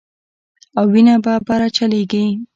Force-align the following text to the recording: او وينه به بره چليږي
او 0.79 0.85
وينه 0.93 1.15
به 1.23 1.33
بره 1.47 1.69
چليږي 1.77 2.25